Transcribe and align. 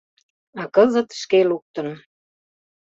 А 0.61 0.63
кызыт 0.75 1.09
шке 1.21 1.39
луктын. 1.49 1.87